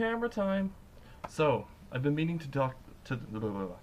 camera 0.00 0.30
time. 0.30 0.72
So, 1.28 1.66
I've 1.92 2.02
been 2.02 2.14
meaning 2.14 2.38
to 2.38 2.48
talk 2.48 2.74
to. 3.04 3.16
Blah, 3.16 3.40
blah, 3.40 3.50
blah. 3.50 3.76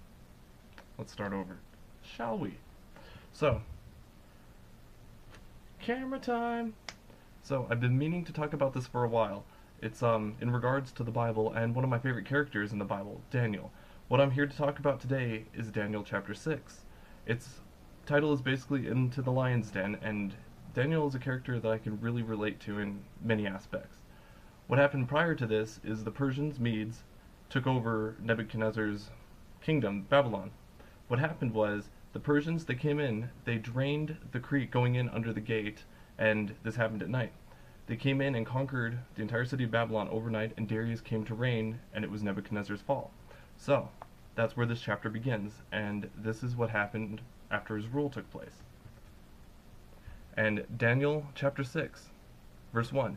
Let's 0.98 1.12
start 1.12 1.32
over. 1.32 1.58
Shall 2.02 2.36
we? 2.36 2.54
So, 3.32 3.62
camera 5.80 6.18
time. 6.18 6.74
So, 7.44 7.68
I've 7.70 7.78
been 7.78 7.96
meaning 7.96 8.24
to 8.24 8.32
talk 8.32 8.52
about 8.52 8.72
this 8.72 8.88
for 8.88 9.04
a 9.04 9.08
while. 9.08 9.44
It's 9.80 10.02
um 10.02 10.34
in 10.40 10.50
regards 10.50 10.90
to 10.92 11.04
the 11.04 11.12
Bible 11.12 11.52
and 11.52 11.72
one 11.72 11.84
of 11.84 11.90
my 11.90 12.00
favorite 12.00 12.26
characters 12.26 12.72
in 12.72 12.80
the 12.80 12.84
Bible, 12.84 13.20
Daniel. 13.30 13.70
What 14.08 14.20
I'm 14.20 14.32
here 14.32 14.46
to 14.48 14.56
talk 14.56 14.80
about 14.80 15.00
today 15.00 15.44
is 15.54 15.70
Daniel 15.70 16.02
chapter 16.02 16.34
6. 16.34 16.80
Its 17.26 17.60
title 18.06 18.32
is 18.32 18.42
basically 18.42 18.88
Into 18.88 19.22
the 19.22 19.30
Lion's 19.30 19.70
Den, 19.70 19.98
and 20.02 20.34
Daniel 20.74 21.06
is 21.06 21.14
a 21.14 21.20
character 21.20 21.60
that 21.60 21.70
I 21.70 21.78
can 21.78 22.00
really 22.00 22.22
relate 22.22 22.58
to 22.60 22.80
in 22.80 23.04
many 23.22 23.46
aspects. 23.46 23.97
What 24.68 24.78
happened 24.78 25.08
prior 25.08 25.34
to 25.34 25.46
this 25.46 25.80
is 25.82 26.04
the 26.04 26.10
Persians, 26.10 26.60
Medes, 26.60 27.02
took 27.48 27.66
over 27.66 28.16
Nebuchadnezzar's 28.20 29.08
kingdom, 29.62 30.02
Babylon. 30.10 30.50
What 31.08 31.18
happened 31.18 31.54
was 31.54 31.88
the 32.12 32.20
Persians, 32.20 32.66
they 32.66 32.74
came 32.74 33.00
in, 33.00 33.30
they 33.46 33.56
drained 33.56 34.18
the 34.30 34.40
creek 34.40 34.70
going 34.70 34.94
in 34.94 35.08
under 35.08 35.32
the 35.32 35.40
gate, 35.40 35.84
and 36.18 36.54
this 36.64 36.76
happened 36.76 37.02
at 37.02 37.08
night. 37.08 37.32
They 37.86 37.96
came 37.96 38.20
in 38.20 38.34
and 38.34 38.44
conquered 38.44 38.98
the 39.14 39.22
entire 39.22 39.46
city 39.46 39.64
of 39.64 39.70
Babylon 39.70 40.06
overnight, 40.10 40.52
and 40.58 40.68
Darius 40.68 41.00
came 41.00 41.24
to 41.24 41.34
reign, 41.34 41.80
and 41.94 42.04
it 42.04 42.10
was 42.10 42.22
Nebuchadnezzar's 42.22 42.82
fall. 42.82 43.10
So, 43.56 43.88
that's 44.34 44.54
where 44.54 44.66
this 44.66 44.82
chapter 44.82 45.08
begins, 45.08 45.62
and 45.72 46.10
this 46.14 46.42
is 46.42 46.56
what 46.56 46.68
happened 46.68 47.22
after 47.50 47.74
his 47.74 47.88
rule 47.88 48.10
took 48.10 48.30
place. 48.30 48.62
And 50.36 50.66
Daniel 50.76 51.24
chapter 51.34 51.64
6, 51.64 52.10
verse 52.74 52.92
1 52.92 53.16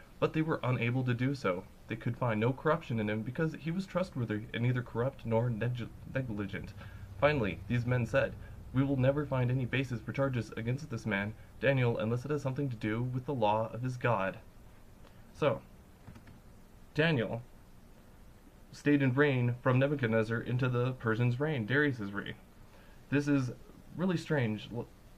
but 0.21 0.33
they 0.33 0.41
were 0.43 0.59
unable 0.63 1.03
to 1.03 1.15
do 1.15 1.33
so. 1.33 1.63
They 1.87 1.95
could 1.95 2.15
find 2.15 2.39
no 2.39 2.53
corruption 2.53 2.99
in 2.99 3.09
him 3.09 3.23
because 3.23 3.55
he 3.59 3.71
was 3.71 3.87
trustworthy 3.87 4.43
and 4.53 4.61
neither 4.61 4.83
corrupt 4.83 5.25
nor 5.25 5.49
neg- 5.49 5.89
negligent. 6.13 6.73
Finally, 7.19 7.59
these 7.67 7.87
men 7.87 8.05
said, 8.05 8.33
We 8.71 8.83
will 8.83 8.97
never 8.97 9.25
find 9.25 9.49
any 9.49 9.65
basis 9.65 9.99
for 9.99 10.13
charges 10.13 10.53
against 10.55 10.91
this 10.91 11.07
man, 11.07 11.33
Daniel, 11.59 11.97
unless 11.97 12.23
it 12.23 12.29
has 12.29 12.43
something 12.43 12.69
to 12.69 12.75
do 12.75 13.01
with 13.01 13.25
the 13.25 13.33
law 13.33 13.71
of 13.73 13.81
his 13.81 13.97
God. 13.97 14.37
So, 15.33 15.59
Daniel 16.93 17.41
stayed 18.71 19.01
in 19.01 19.15
reign 19.15 19.55
from 19.63 19.79
Nebuchadnezzar 19.79 20.39
into 20.39 20.69
the 20.69 20.91
Persians' 20.93 21.39
reign, 21.39 21.65
Darius' 21.65 21.99
reign. 21.99 22.35
This 23.09 23.27
is 23.27 23.51
really 23.97 24.17
strange. 24.17 24.69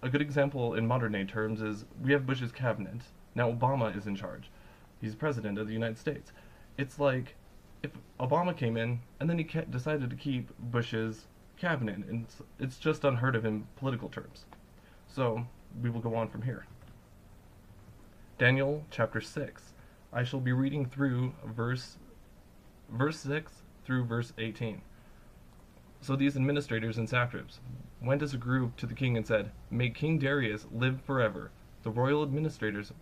A 0.01 0.07
good 0.07 0.21
example 0.21 0.75
in 0.75 0.87
modern 0.87 1.11
day 1.11 1.25
terms 1.25 1.61
is 1.61 1.83
we 2.01 2.13
have 2.13 2.25
Bush's 2.25 2.53
cabinet. 2.53 3.01
Now 3.35 3.51
Obama 3.51 3.95
is 3.95 4.07
in 4.07 4.15
charge. 4.15 4.49
He's 5.03 5.15
president 5.15 5.57
of 5.57 5.67
the 5.67 5.73
United 5.73 5.97
States. 5.97 6.31
It's 6.77 6.97
like 6.97 7.35
if 7.83 7.91
Obama 8.21 8.55
came 8.55 8.77
in 8.77 9.01
and 9.19 9.29
then 9.29 9.37
he 9.37 9.43
decided 9.43 10.09
to 10.09 10.15
keep 10.15 10.49
Bush's 10.71 11.27
cabinet, 11.57 11.97
and 11.97 12.23
it's, 12.23 12.41
it's 12.57 12.77
just 12.77 13.03
unheard 13.03 13.35
of 13.35 13.43
in 13.43 13.67
political 13.75 14.07
terms. 14.07 14.45
So 15.07 15.45
we 15.81 15.89
will 15.89 15.99
go 15.99 16.15
on 16.15 16.29
from 16.29 16.43
here. 16.43 16.65
Daniel 18.37 18.85
chapter 18.91 19.19
6. 19.19 19.73
I 20.13 20.23
shall 20.23 20.39
be 20.39 20.53
reading 20.53 20.85
through 20.85 21.33
verse 21.45 21.97
verse 22.89 23.19
6 23.19 23.51
through 23.83 24.05
verse 24.05 24.31
18. 24.37 24.81
So 25.99 26.15
these 26.15 26.37
administrators 26.37 26.97
and 26.97 27.09
satraps 27.09 27.59
went 28.01 28.21
as 28.21 28.33
a 28.33 28.37
group 28.37 28.77
to 28.77 28.85
the 28.85 28.93
king 28.93 29.17
and 29.17 29.27
said, 29.27 29.51
May 29.69 29.89
King 29.89 30.17
Darius 30.17 30.65
live 30.71 31.01
forever. 31.01 31.51
The 31.81 31.91
royal 31.91 32.23
administrators, 32.23 32.93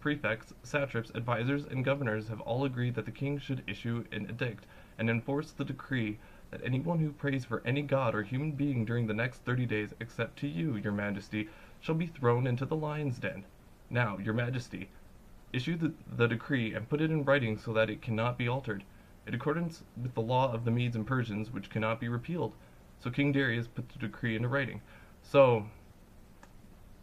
prefects, 0.00 0.52
satraps, 0.62 1.10
advisers, 1.14 1.64
and 1.64 1.84
governors 1.84 2.28
have 2.28 2.40
all 2.40 2.64
agreed 2.64 2.94
that 2.94 3.04
the 3.04 3.10
king 3.10 3.38
should 3.38 3.62
issue 3.66 4.04
an 4.12 4.26
edict 4.30 4.64
and 4.98 5.08
enforce 5.08 5.50
the 5.50 5.64
decree 5.64 6.18
that 6.50 6.60
anyone 6.64 6.98
who 6.98 7.10
prays 7.10 7.44
for 7.44 7.62
any 7.64 7.82
god 7.82 8.14
or 8.14 8.22
human 8.22 8.52
being 8.52 8.84
during 8.84 9.06
the 9.06 9.14
next 9.14 9.38
thirty 9.44 9.66
days, 9.66 9.90
except 10.00 10.38
to 10.38 10.48
you, 10.48 10.76
your 10.76 10.92
majesty, 10.92 11.48
shall 11.80 11.94
be 11.94 12.06
thrown 12.06 12.46
into 12.46 12.64
the 12.64 12.76
lion's 12.76 13.18
den. 13.18 13.44
Now, 13.90 14.18
your 14.18 14.34
majesty, 14.34 14.88
issue 15.52 15.76
the, 15.76 15.92
the 16.16 16.26
decree 16.26 16.74
and 16.74 16.88
put 16.88 17.00
it 17.00 17.10
in 17.10 17.24
writing 17.24 17.58
so 17.58 17.72
that 17.72 17.90
it 17.90 18.02
cannot 18.02 18.38
be 18.38 18.48
altered, 18.48 18.84
in 19.26 19.34
accordance 19.34 19.82
with 20.00 20.14
the 20.14 20.20
law 20.20 20.52
of 20.52 20.64
the 20.64 20.70
Medes 20.70 20.96
and 20.96 21.06
Persians, 21.06 21.50
which 21.52 21.70
cannot 21.70 22.00
be 22.00 22.08
repealed. 22.08 22.52
So 22.98 23.10
King 23.10 23.32
Darius 23.32 23.66
put 23.66 23.88
the 23.90 23.98
decree 23.98 24.36
into 24.36 24.48
writing. 24.48 24.80
So, 25.22 25.66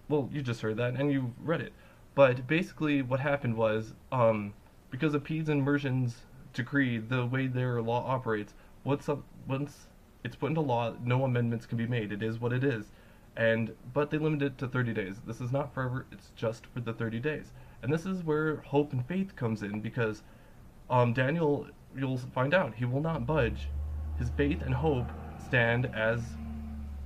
well, 0.09 0.29
you 0.31 0.41
just 0.41 0.61
heard 0.61 0.77
that 0.77 0.95
and 0.95 1.11
you 1.11 1.33
read 1.39 1.61
it. 1.61 1.73
But 2.15 2.47
basically, 2.47 3.01
what 3.01 3.19
happened 3.19 3.57
was, 3.57 3.93
um, 4.11 4.53
because 4.89 5.13
of 5.13 5.29
Medes 5.29 5.49
and 5.49 5.65
Persians' 5.65 6.21
decree, 6.53 6.97
the 6.97 7.25
way 7.25 7.47
their 7.47 7.81
law 7.81 8.05
operates, 8.07 8.53
once 8.85 9.09
once 9.47 9.87
it's 10.23 10.35
put 10.35 10.47
into 10.47 10.61
law, 10.61 10.93
no 11.03 11.25
amendments 11.25 11.65
can 11.65 11.77
be 11.77 11.85
made. 11.85 12.11
It 12.11 12.23
is 12.23 12.39
what 12.39 12.53
it 12.53 12.63
is. 12.63 12.91
And 13.35 13.75
but 13.93 14.09
they 14.09 14.17
limit 14.17 14.41
it 14.41 14.57
to 14.59 14.67
30 14.67 14.93
days. 14.93 15.17
This 15.27 15.41
is 15.41 15.51
not 15.51 15.73
forever. 15.73 16.05
It's 16.11 16.31
just 16.35 16.65
for 16.67 16.79
the 16.79 16.93
30 16.93 17.19
days. 17.19 17.51
And 17.83 17.91
this 17.91 18.05
is 18.05 18.23
where 18.23 18.57
hope 18.57 18.93
and 18.93 19.05
faith 19.05 19.35
comes 19.35 19.61
in 19.61 19.81
because 19.81 20.23
um, 20.89 21.13
Daniel, 21.13 21.67
you'll 21.95 22.17
find 22.17 22.53
out, 22.53 22.75
he 22.75 22.85
will 22.85 23.01
not 23.01 23.27
budge. 23.27 23.67
His 24.17 24.29
faith 24.29 24.61
and 24.61 24.73
hope 24.73 25.11
stand 25.45 25.87
as 25.87 26.21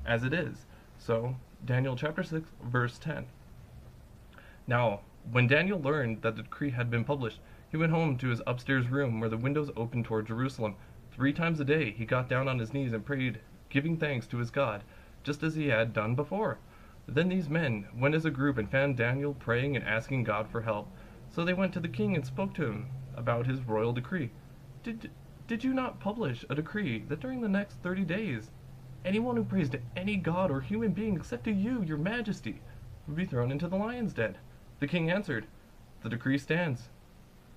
as 0.06 0.24
it 0.24 0.34
is. 0.34 0.66
So, 0.98 1.36
Daniel 1.66 1.96
chapter 1.96 2.24
6 2.24 2.48
verse 2.64 3.00
10. 3.00 3.26
Now, 4.70 5.00
when 5.32 5.48
Daniel 5.48 5.82
learned 5.82 6.22
that 6.22 6.36
the 6.36 6.44
decree 6.44 6.70
had 6.70 6.92
been 6.92 7.04
published, 7.04 7.40
he 7.72 7.78
went 7.78 7.92
home 7.92 8.18
to 8.18 8.28
his 8.28 8.44
upstairs 8.46 8.88
room 8.88 9.20
where 9.20 9.28
the 9.28 9.36
windows 9.36 9.72
opened 9.76 10.06
toward 10.06 10.28
Jerusalem. 10.28 10.76
Three 11.12 11.34
times 11.34 11.60
a 11.60 11.66
day 11.66 11.90
he 11.90 12.06
got 12.06 12.30
down 12.30 12.48
on 12.48 12.60
his 12.60 12.72
knees 12.72 12.94
and 12.94 13.04
prayed, 13.04 13.40
giving 13.70 13.98
thanks 13.98 14.28
to 14.28 14.38
his 14.38 14.52
God, 14.52 14.84
just 15.24 15.42
as 15.42 15.56
he 15.56 15.70
had 15.70 15.92
done 15.92 16.14
before. 16.14 16.60
Then 17.08 17.30
these 17.30 17.50
men 17.50 17.88
went 17.98 18.14
as 18.14 18.26
a 18.26 18.30
group 18.30 18.60
and 18.60 18.70
found 18.70 18.96
Daniel 18.96 19.34
praying 19.34 19.76
and 19.76 19.84
asking 19.84 20.26
God 20.26 20.48
for 20.48 20.62
help. 20.62 20.88
So 21.32 21.44
they 21.44 21.54
went 21.56 21.74
to 21.74 21.80
the 21.80 21.88
king 21.88 22.14
and 22.14 22.24
spoke 22.24 22.54
to 22.54 22.68
him 22.68 22.90
about 23.16 23.48
his 23.48 23.62
royal 23.62 23.92
decree. 23.92 24.30
Did 24.84 25.10
did 25.48 25.64
you 25.64 25.74
not 25.74 26.00
publish 26.00 26.46
a 26.48 26.54
decree 26.54 27.00
that 27.08 27.22
during 27.22 27.42
the 27.42 27.50
next 27.50 27.78
thirty 27.78 28.06
days 28.06 28.52
anyone 29.04 29.36
who 29.36 29.44
prays 29.44 29.70
to 29.70 29.82
any 29.96 30.16
god 30.16 30.52
or 30.52 30.62
human 30.62 30.92
being 30.92 31.16
except 31.16 31.46
to 31.46 31.52
you, 31.52 31.82
your 31.82 31.98
majesty, 31.98 32.62
would 33.08 33.16
be 33.16 33.26
thrown 33.26 33.52
into 33.52 33.68
the 33.68 33.76
lion's 33.76 34.14
den? 34.14 34.38
The 34.80 34.88
king 34.88 35.12
answered, 35.12 35.46
The 36.04 36.10
decree 36.10 36.38
stands, 36.38 36.90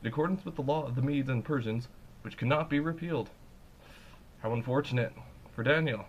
in 0.01 0.09
accordance 0.09 0.45
with 0.45 0.57
the 0.57 0.63
law 0.63 0.85
of 0.85 0.97
the 0.97 1.03
Medes 1.03 1.29
and 1.29 1.45
Persians, 1.45 1.89
which 2.23 2.37
cannot 2.37 2.69
be 2.69 2.81
repealed. 2.81 3.31
How 4.41 4.53
unfortunate 4.53 5.13
for 5.55 5.63
Daniel. 5.63 6.07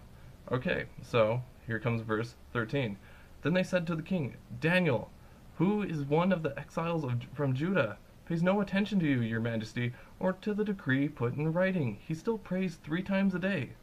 Okay, 0.52 0.85
so 1.03 1.44
here 1.68 1.79
comes 1.79 2.02
verse 2.02 2.34
13. 2.52 2.97
Then 3.44 3.53
they 3.53 3.63
said 3.63 3.85
to 3.88 3.96
the 3.96 4.02
king, 4.02 4.35
Daniel, 4.59 5.12
who 5.57 5.84
is 5.84 6.03
one 6.03 6.31
of 6.31 6.41
the 6.41 6.57
exiles 6.57 7.03
of, 7.03 7.22
from 7.34 7.53
Judah, 7.53 7.97
pays 8.25 8.41
no 8.41 8.59
attention 8.62 9.00
to 9.00 9.06
you, 9.06 9.22
your 9.22 9.40
majesty, 9.40 9.94
or 10.19 10.34
to 10.34 10.53
the 10.53 10.66
decree 10.66 11.07
put 11.07 11.35
in 11.35 11.53
writing. 11.53 12.00
He 12.07 12.16
still 12.16 12.40
prays 12.40 12.75
three 12.75 13.03
times 13.03 13.35
a 13.35 13.40
day. 13.40 13.73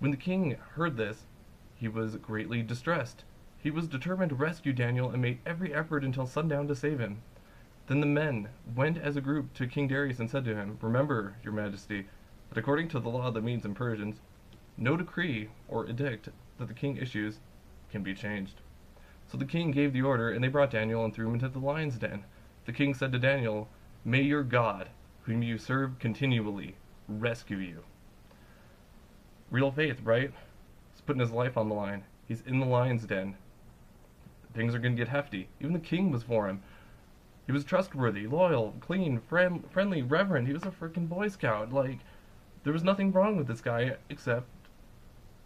When 0.00 0.10
the 0.10 0.16
king 0.16 0.56
heard 0.74 0.96
this, 0.96 1.26
he 1.76 1.86
was 1.86 2.16
greatly 2.16 2.62
distressed. 2.62 3.24
He 3.66 3.72
was 3.72 3.88
determined 3.88 4.28
to 4.28 4.36
rescue 4.36 4.72
Daniel 4.72 5.10
and 5.10 5.20
made 5.20 5.40
every 5.44 5.74
effort 5.74 6.04
until 6.04 6.24
sundown 6.24 6.68
to 6.68 6.76
save 6.76 7.00
him. 7.00 7.22
Then 7.88 7.98
the 7.98 8.06
men 8.06 8.48
went 8.76 8.96
as 8.96 9.16
a 9.16 9.20
group 9.20 9.54
to 9.54 9.66
King 9.66 9.88
Darius 9.88 10.20
and 10.20 10.30
said 10.30 10.44
to 10.44 10.54
him, 10.54 10.78
Remember, 10.80 11.34
your 11.42 11.52
majesty, 11.52 12.06
that 12.48 12.58
according 12.58 12.86
to 12.90 13.00
the 13.00 13.08
law 13.08 13.26
of 13.26 13.34
the 13.34 13.40
Medes 13.40 13.64
and 13.64 13.74
Persians, 13.74 14.20
no 14.76 14.96
decree 14.96 15.48
or 15.66 15.84
edict 15.88 16.28
that 16.58 16.68
the 16.68 16.74
king 16.74 16.96
issues 16.96 17.40
can 17.90 18.04
be 18.04 18.14
changed. 18.14 18.60
So 19.26 19.36
the 19.36 19.44
king 19.44 19.72
gave 19.72 19.92
the 19.92 20.02
order, 20.02 20.30
and 20.30 20.44
they 20.44 20.48
brought 20.48 20.70
Daniel 20.70 21.04
and 21.04 21.12
threw 21.12 21.26
him 21.26 21.34
into 21.34 21.48
the 21.48 21.58
lion's 21.58 21.98
den. 21.98 22.22
The 22.66 22.72
king 22.72 22.94
said 22.94 23.10
to 23.10 23.18
Daniel, 23.18 23.68
May 24.04 24.22
your 24.22 24.44
God, 24.44 24.90
whom 25.22 25.42
you 25.42 25.58
serve 25.58 25.98
continually, 25.98 26.76
rescue 27.08 27.56
you. 27.56 27.82
Real 29.50 29.72
faith, 29.72 30.02
right? 30.04 30.30
He's 30.92 31.00
putting 31.00 31.18
his 31.18 31.32
life 31.32 31.56
on 31.56 31.68
the 31.68 31.74
line. 31.74 32.04
He's 32.28 32.42
in 32.42 32.60
the 32.60 32.66
lion's 32.66 33.06
den. 33.06 33.34
Things 34.56 34.74
are 34.74 34.78
going 34.78 34.96
to 34.96 35.00
get 35.00 35.08
hefty. 35.08 35.48
Even 35.60 35.74
the 35.74 35.78
king 35.78 36.10
was 36.10 36.22
for 36.22 36.48
him. 36.48 36.62
He 37.46 37.52
was 37.52 37.62
trustworthy, 37.62 38.26
loyal, 38.26 38.74
clean, 38.80 39.20
friend, 39.20 39.62
friendly, 39.70 40.02
reverent. 40.02 40.48
He 40.48 40.54
was 40.54 40.64
a 40.64 40.70
freaking 40.70 41.08
Boy 41.08 41.28
Scout. 41.28 41.72
Like, 41.72 41.98
there 42.64 42.72
was 42.72 42.82
nothing 42.82 43.12
wrong 43.12 43.36
with 43.36 43.46
this 43.46 43.60
guy 43.60 43.96
except 44.08 44.48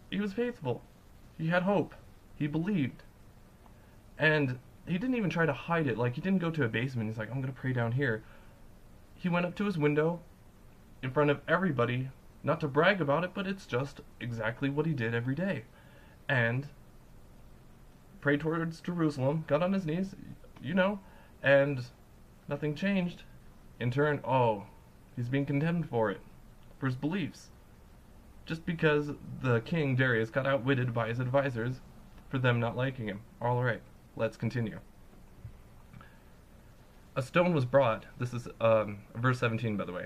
he 0.09 0.19
was 0.19 0.33
faithful. 0.33 0.81
He 1.37 1.47
had 1.47 1.63
hope. 1.63 1.93
He 2.35 2.47
believed. 2.47 3.03
And 4.17 4.57
he 4.87 4.97
didn't 4.97 5.15
even 5.15 5.29
try 5.29 5.45
to 5.45 5.53
hide 5.53 5.87
it. 5.87 5.97
Like, 5.97 6.15
he 6.15 6.21
didn't 6.21 6.41
go 6.41 6.49
to 6.49 6.63
a 6.63 6.69
basement. 6.69 7.09
He's 7.09 7.17
like, 7.17 7.29
I'm 7.29 7.41
going 7.41 7.53
to 7.53 7.59
pray 7.59 7.73
down 7.73 7.91
here. 7.91 8.23
He 9.15 9.29
went 9.29 9.45
up 9.45 9.55
to 9.55 9.65
his 9.65 9.77
window 9.77 10.21
in 11.03 11.11
front 11.11 11.29
of 11.29 11.41
everybody, 11.47 12.09
not 12.43 12.59
to 12.61 12.67
brag 12.67 13.01
about 13.01 13.23
it, 13.23 13.31
but 13.33 13.45
it's 13.45 13.65
just 13.65 14.01
exactly 14.19 14.69
what 14.69 14.85
he 14.85 14.93
did 14.93 15.13
every 15.13 15.35
day. 15.35 15.65
And 16.27 16.67
prayed 18.21 18.39
towards 18.39 18.79
Jerusalem, 18.79 19.43
got 19.47 19.63
on 19.63 19.73
his 19.73 19.85
knees, 19.85 20.15
you 20.61 20.73
know, 20.73 20.99
and 21.43 21.83
nothing 22.47 22.75
changed. 22.75 23.23
In 23.79 23.91
turn, 23.91 24.21
oh, 24.23 24.65
he's 25.15 25.27
being 25.27 25.45
condemned 25.45 25.89
for 25.89 26.11
it, 26.11 26.21
for 26.79 26.85
his 26.85 26.95
beliefs. 26.95 27.49
Just 28.45 28.65
because 28.65 29.11
the 29.41 29.61
king, 29.61 29.95
Darius, 29.95 30.29
got 30.29 30.45
outwitted 30.45 30.93
by 30.93 31.07
his 31.07 31.19
advisors 31.19 31.81
for 32.29 32.37
them 32.37 32.59
not 32.59 32.77
liking 32.77 33.07
him. 33.07 33.21
Alright, 33.41 33.81
let's 34.15 34.37
continue. 34.37 34.79
A 37.15 37.21
stone 37.21 37.53
was 37.53 37.65
brought, 37.65 38.05
this 38.19 38.33
is 38.33 38.47
um, 38.61 38.99
verse 39.15 39.39
17 39.39 39.75
by 39.75 39.85
the 39.85 39.91
way. 39.91 40.05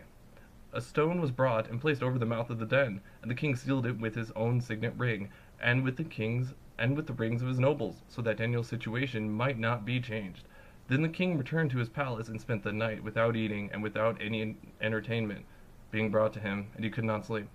A 0.74 0.82
stone 0.82 1.22
was 1.22 1.32
brought 1.32 1.70
and 1.70 1.80
placed 1.80 2.02
over 2.02 2.18
the 2.18 2.26
mouth 2.26 2.50
of 2.50 2.60
the 2.60 2.66
den, 2.66 3.00
and 3.22 3.30
the 3.30 3.36
king 3.36 3.56
sealed 3.56 3.86
it 3.86 4.00
with 4.00 4.16
his 4.16 4.32
own 4.32 4.60
signet 4.60 4.94
ring, 4.98 5.30
and 5.62 5.84
with 5.84 5.98
the 5.98 6.04
king's 6.04 6.54
and 6.78 6.96
with 6.96 7.08
the 7.08 7.14
rings 7.14 7.42
of 7.42 7.48
his 7.48 7.60
nobles, 7.60 7.98
so 8.08 8.22
that 8.22 8.38
Daniel's 8.38 8.68
situation 8.68 9.32
might 9.32 9.58
not 9.58 9.86
be 9.86 10.00
changed. 10.00 10.44
Then 10.88 11.02
the 11.02 11.10
king 11.10 11.38
returned 11.38 11.72
to 11.72 11.78
his 11.78 11.90
palace 11.90 12.28
and 12.28 12.40
spent 12.40 12.64
the 12.64 12.72
night 12.72 13.04
without 13.04 13.36
eating 13.36 13.70
and 13.74 13.82
without 13.82 14.22
any 14.22 14.56
entertainment 14.82 15.46
being 15.92 16.12
brought 16.12 16.34
to 16.34 16.40
him, 16.40 16.68
and 16.76 16.84
he 16.84 16.92
could 16.92 17.04
not 17.04 17.26
sleep. 17.26 17.48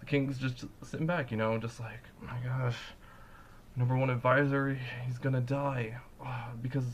The 0.00 0.06
king's 0.06 0.38
just 0.38 0.64
sitting 0.82 1.06
back, 1.06 1.30
you 1.30 1.36
know, 1.36 1.58
just 1.58 1.78
like, 1.78 2.00
oh 2.22 2.26
my 2.26 2.38
gosh, 2.44 2.76
number 3.76 3.96
one 3.96 4.10
advisor, 4.10 4.78
he's 5.06 5.18
gonna 5.18 5.40
die 5.40 5.96
oh, 6.24 6.44
because 6.62 6.84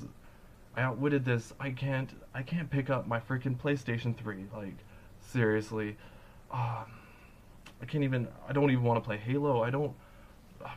I 0.77 0.83
outwitted 0.83 1.25
this. 1.25 1.53
I 1.61 1.71
can't, 1.71 2.11
I 2.35 2.43
can't 2.43 2.71
pick 2.71 2.91
up 2.91 3.07
my 3.07 3.21
freaking 3.21 3.57
PlayStation 3.57 4.17
3. 4.17 4.47
Like, 4.55 4.77
seriously, 5.21 5.97
um, 6.51 6.87
I 7.81 7.87
can't 7.87 8.05
even. 8.05 8.29
I 8.49 8.53
don't 8.53 8.71
even 8.71 8.85
want 8.85 9.03
to 9.03 9.07
play 9.07 9.19
Halo. 9.19 9.63
I 9.63 9.71
don't. 9.71 9.93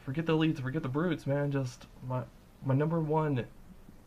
Forget 0.03 0.25
the 0.25 0.37
elites. 0.37 0.61
Forget 0.61 0.83
the 0.83 0.89
brutes, 0.89 1.27
man. 1.27 1.51
Just 1.51 1.87
my 2.07 2.23
my 2.65 2.73
number 2.73 2.99
one 2.99 3.45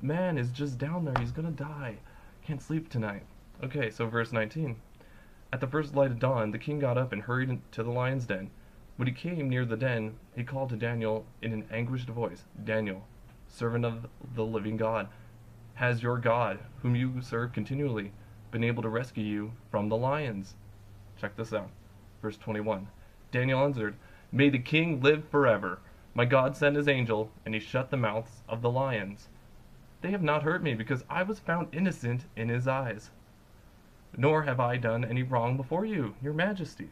man 0.00 0.38
is 0.38 0.50
just 0.50 0.78
down 0.78 1.04
there. 1.04 1.14
He's 1.18 1.32
gonna 1.32 1.50
die. 1.50 1.96
Can't 2.44 2.62
sleep 2.62 2.88
tonight. 2.88 3.22
Okay, 3.62 3.90
so 3.90 4.06
verse 4.06 4.32
19. 4.32 4.76
At 5.52 5.60
the 5.60 5.66
first 5.66 5.94
light 5.94 6.10
of 6.10 6.18
dawn, 6.18 6.50
the 6.50 6.58
king 6.58 6.78
got 6.78 6.98
up 6.98 7.12
and 7.12 7.22
hurried 7.22 7.60
to 7.72 7.82
the 7.82 7.90
lion's 7.90 8.26
den. 8.26 8.50
When 8.96 9.08
he 9.08 9.14
came 9.14 9.48
near 9.48 9.64
the 9.64 9.76
den, 9.76 10.16
he 10.34 10.44
called 10.44 10.70
to 10.70 10.76
Daniel 10.76 11.24
in 11.40 11.52
an 11.52 11.64
anguished 11.70 12.08
voice, 12.08 12.44
Daniel, 12.64 13.06
servant 13.48 13.84
of 13.84 14.06
the 14.34 14.44
living 14.44 14.76
God, 14.76 15.08
has 15.78 16.02
your 16.02 16.18
God, 16.18 16.58
whom 16.82 16.96
you 16.96 17.22
serve 17.22 17.52
continually, 17.52 18.10
been 18.50 18.64
able 18.64 18.82
to 18.82 18.88
rescue 18.88 19.22
you 19.22 19.52
from 19.70 19.88
the 19.88 19.96
lions? 19.96 20.56
Check 21.20 21.36
this 21.36 21.52
out. 21.52 21.70
Verse 22.20 22.36
21. 22.36 22.88
Daniel 23.30 23.60
answered, 23.60 23.94
May 24.30 24.50
the 24.50 24.58
king 24.58 25.00
live 25.00 25.28
forever. 25.28 25.78
My 26.14 26.24
God 26.24 26.56
sent 26.56 26.76
his 26.76 26.88
angel, 26.88 27.30
and 27.44 27.54
he 27.54 27.60
shut 27.60 27.90
the 27.90 27.96
mouths 27.96 28.42
of 28.48 28.60
the 28.60 28.70
lions. 28.70 29.28
They 30.00 30.10
have 30.10 30.22
not 30.22 30.42
hurt 30.42 30.62
me, 30.62 30.74
because 30.74 31.04
I 31.08 31.22
was 31.22 31.38
found 31.38 31.68
innocent 31.72 32.26
in 32.36 32.48
his 32.48 32.68
eyes. 32.68 33.10
Nor 34.16 34.42
have 34.42 34.60
I 34.60 34.76
done 34.76 35.04
any 35.04 35.22
wrong 35.22 35.56
before 35.56 35.84
you, 35.84 36.14
your 36.22 36.34
majesty. 36.34 36.90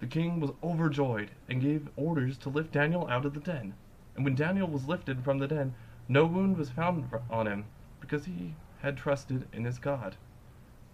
The 0.00 0.06
king 0.06 0.40
was 0.40 0.50
overjoyed, 0.62 1.30
and 1.48 1.62
gave 1.62 1.88
orders 1.96 2.36
to 2.38 2.48
lift 2.48 2.72
Daniel 2.72 3.06
out 3.08 3.24
of 3.24 3.34
the 3.34 3.40
den. 3.40 3.74
And 4.16 4.24
when 4.24 4.34
Daniel 4.34 4.68
was 4.68 4.88
lifted 4.88 5.22
from 5.22 5.38
the 5.38 5.48
den, 5.48 5.74
no 6.08 6.26
wound 6.26 6.56
was 6.56 6.70
found 6.70 7.08
on 7.30 7.46
him, 7.46 7.66
because 8.00 8.24
he 8.24 8.54
had 8.80 8.96
trusted 8.96 9.46
in 9.52 9.64
his 9.64 9.78
God. 9.78 10.16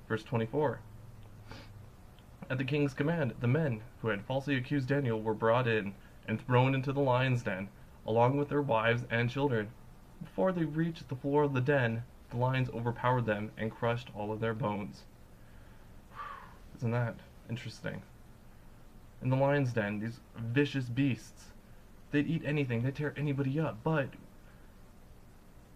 Verse 0.09 0.25
24. 0.25 0.81
At 2.51 2.59
the 2.59 2.65
king's 2.65 2.93
command, 2.93 3.35
the 3.41 3.49
men 3.49 3.81
who 4.03 4.09
had 4.09 4.25
falsely 4.25 4.57
accused 4.57 4.89
Daniel 4.89 5.21
were 5.21 5.35
brought 5.35 5.67
in 5.67 5.95
and 6.29 6.41
thrown 6.41 6.75
into 6.75 6.93
the 6.93 7.01
lion's 7.01 7.43
den, 7.43 7.69
along 8.07 8.37
with 8.37 8.51
their 8.51 8.61
wives 8.61 9.05
and 9.11 9.31
children. 9.31 9.71
Before 10.23 10.53
they 10.53 10.65
reached 10.65 11.09
the 11.09 11.17
floor 11.17 11.45
of 11.45 11.55
the 11.55 11.61
den, 11.61 12.05
the 12.31 12.37
lions 12.37 12.69
overpowered 12.71 13.25
them 13.25 13.51
and 13.57 13.71
crushed 13.71 14.11
all 14.15 14.31
of 14.31 14.41
their 14.41 14.55
bones. 14.55 15.05
Isn't 16.77 16.91
that 16.91 17.17
interesting? 17.49 18.03
In 19.23 19.31
the 19.31 19.37
lion's 19.37 19.73
den, 19.73 20.01
these 20.01 20.21
vicious 20.37 20.91
beasts, 20.91 21.53
they'd 22.11 22.27
eat 22.27 22.43
anything, 22.45 22.83
they'd 22.83 22.95
tear 22.95 23.15
anybody 23.17 23.59
up, 23.59 23.79
but 23.83 24.09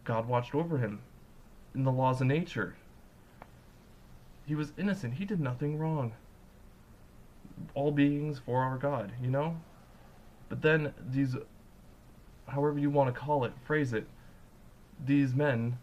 God 0.04 0.28
watched 0.28 0.54
over 0.54 0.78
him 0.78 1.00
in 1.74 1.84
the 1.84 1.92
laws 1.92 2.20
of 2.20 2.26
nature. 2.26 2.76
He 4.44 4.54
was 4.54 4.72
innocent. 4.76 5.14
He 5.14 5.24
did 5.24 5.40
nothing 5.40 5.78
wrong. 5.78 6.12
All 7.74 7.90
beings 7.90 8.40
for 8.44 8.62
our 8.62 8.78
God, 8.78 9.12
you 9.22 9.30
know? 9.30 9.60
But 10.48 10.62
then 10.62 10.94
these, 11.10 11.36
however 12.46 12.78
you 12.78 12.90
want 12.90 13.12
to 13.12 13.20
call 13.20 13.44
it, 13.44 13.52
phrase 13.64 13.92
it, 13.92 14.06
these 15.04 15.34
men 15.34 15.78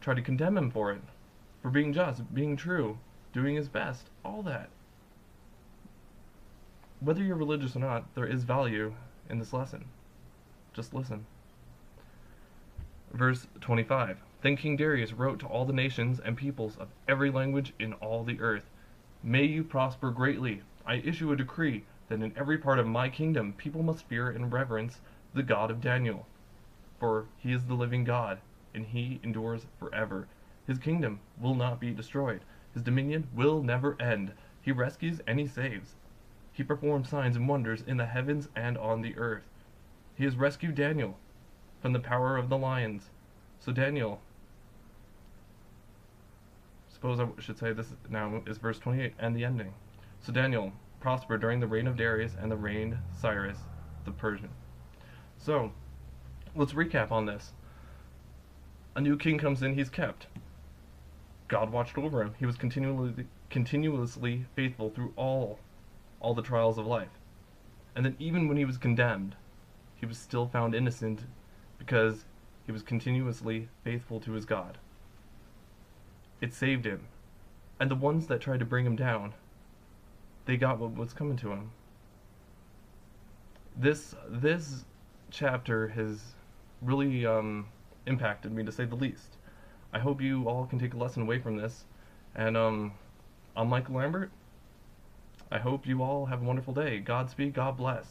try 0.00 0.14
to 0.14 0.22
condemn 0.22 0.56
him 0.56 0.70
for 0.70 0.92
it. 0.92 1.02
For 1.62 1.70
being 1.70 1.92
just, 1.92 2.32
being 2.34 2.56
true, 2.56 2.98
doing 3.32 3.56
his 3.56 3.68
best, 3.68 4.08
all 4.24 4.42
that. 4.42 4.68
Whether 7.00 7.22
you're 7.22 7.36
religious 7.36 7.76
or 7.76 7.80
not, 7.80 8.14
there 8.14 8.26
is 8.26 8.44
value 8.44 8.94
in 9.28 9.38
this 9.38 9.52
lesson. 9.52 9.86
Just 10.72 10.94
listen. 10.94 11.26
Verse 13.12 13.46
25 13.60 14.18
Then 14.42 14.56
King 14.56 14.76
Darius 14.76 15.12
wrote 15.12 15.40
to 15.40 15.46
all 15.46 15.64
the 15.64 15.72
nations 15.72 16.20
and 16.20 16.36
peoples 16.36 16.76
of 16.76 16.88
every 17.08 17.30
language 17.30 17.72
in 17.78 17.92
all 17.94 18.24
the 18.24 18.40
earth 18.40 18.70
May 19.22 19.44
you 19.44 19.64
prosper 19.64 20.10
greatly. 20.12 20.62
I 20.86 20.96
issue 20.96 21.32
a 21.32 21.36
decree 21.36 21.84
that 22.08 22.22
in 22.22 22.32
every 22.36 22.58
part 22.58 22.78
of 22.78 22.86
my 22.86 23.08
kingdom 23.08 23.54
people 23.54 23.82
must 23.82 24.06
fear 24.06 24.30
and 24.30 24.52
reverence 24.52 25.00
the 25.34 25.42
God 25.42 25.70
of 25.70 25.80
Daniel. 25.80 26.26
For 27.00 27.26
he 27.36 27.52
is 27.52 27.64
the 27.64 27.74
living 27.74 28.04
God, 28.04 28.38
and 28.72 28.86
he 28.86 29.20
endures 29.22 29.66
forever. 29.78 30.28
His 30.66 30.78
kingdom 30.78 31.20
will 31.40 31.54
not 31.54 31.80
be 31.80 31.92
destroyed. 31.92 32.42
His 32.72 32.82
dominion 32.82 33.26
will 33.34 33.62
never 33.62 34.00
end. 34.00 34.32
He 34.62 34.70
rescues 34.70 35.20
and 35.26 35.40
he 35.40 35.46
saves. 35.46 35.94
He 36.52 36.62
performs 36.62 37.08
signs 37.08 37.36
and 37.36 37.48
wonders 37.48 37.82
in 37.82 37.96
the 37.96 38.06
heavens 38.06 38.48
and 38.54 38.78
on 38.78 39.02
the 39.02 39.16
earth. 39.16 39.44
He 40.14 40.24
has 40.24 40.36
rescued 40.36 40.74
Daniel 40.74 41.18
from 41.82 41.92
the 41.92 42.00
power 42.00 42.36
of 42.36 42.48
the 42.48 42.56
lions. 42.56 43.10
So 43.60 43.72
Daniel, 43.72 44.20
suppose 46.88 47.20
I 47.20 47.28
should 47.40 47.58
say 47.58 47.72
this 47.72 47.92
now 48.08 48.42
is 48.46 48.58
verse 48.58 48.78
28 48.78 49.14
and 49.18 49.36
the 49.36 49.44
ending. 49.44 49.74
So 50.20 50.32
Daniel 50.32 50.72
prospered 51.00 51.40
during 51.40 51.60
the 51.60 51.66
reign 51.66 51.86
of 51.86 51.96
Darius 51.96 52.36
and 52.40 52.50
the 52.50 52.56
reign 52.56 52.98
Cyrus 53.12 53.58
the 54.04 54.12
Persian. 54.12 54.50
So 55.36 55.72
let's 56.54 56.72
recap 56.72 57.10
on 57.10 57.26
this. 57.26 57.52
A 58.94 59.00
new 59.00 59.18
king 59.18 59.36
comes 59.36 59.62
in, 59.62 59.74
he's 59.74 59.90
kept. 59.90 60.26
God 61.48 61.70
watched 61.70 61.98
over 61.98 62.22
him. 62.22 62.34
He 62.38 62.46
was 62.46 62.56
continually 62.56 63.26
continuously 63.50 64.46
faithful 64.56 64.90
through 64.90 65.12
all 65.16 65.60
all 66.18 66.34
the 66.34 66.42
trials 66.42 66.78
of 66.78 66.86
life. 66.86 67.20
And 67.94 68.04
then 68.04 68.16
even 68.18 68.48
when 68.48 68.56
he 68.56 68.64
was 68.64 68.78
condemned, 68.78 69.36
he 69.94 70.06
was 70.06 70.18
still 70.18 70.46
found 70.46 70.74
innocent 70.74 71.24
because 71.78 72.24
he 72.64 72.72
was 72.72 72.82
continuously 72.82 73.68
faithful 73.84 74.18
to 74.20 74.32
his 74.32 74.44
God. 74.44 74.78
It 76.40 76.52
saved 76.52 76.84
him. 76.84 77.06
And 77.78 77.90
the 77.90 77.94
ones 77.94 78.26
that 78.26 78.40
tried 78.40 78.60
to 78.60 78.66
bring 78.66 78.86
him 78.86 78.96
down, 78.96 79.34
they 80.46 80.56
got 80.56 80.78
what 80.78 80.94
was 80.94 81.12
coming 81.12 81.36
to 81.38 81.48
them. 81.48 81.70
This 83.76 84.14
this 84.28 84.84
chapter 85.30 85.88
has 85.88 86.34
really 86.80 87.26
um, 87.26 87.66
impacted 88.06 88.52
me 88.52 88.64
to 88.64 88.72
say 88.72 88.84
the 88.84 88.94
least. 88.94 89.36
I 89.92 89.98
hope 89.98 90.20
you 90.20 90.48
all 90.48 90.66
can 90.66 90.78
take 90.78 90.94
a 90.94 90.96
lesson 90.96 91.22
away 91.22 91.38
from 91.38 91.56
this. 91.56 91.84
And 92.34 92.56
um, 92.56 92.92
I'm 93.56 93.68
Michael 93.68 93.96
Lambert. 93.96 94.30
I 95.50 95.58
hope 95.58 95.86
you 95.86 96.02
all 96.02 96.26
have 96.26 96.42
a 96.42 96.44
wonderful 96.44 96.74
day. 96.74 96.98
Godspeed. 96.98 97.54
God 97.54 97.76
bless. 97.76 98.06